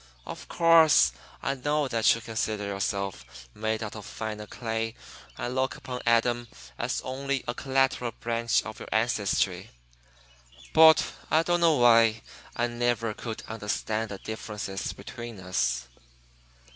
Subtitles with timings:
[0.25, 1.11] Of course,
[1.43, 4.95] I know that you consider yourselves made out of finer clay
[5.37, 6.47] and look upon Adam
[6.79, 9.69] as only a collateral branch of your ancestry;
[10.73, 12.23] but I don't know why.
[12.55, 15.87] I never could understand the differences between us."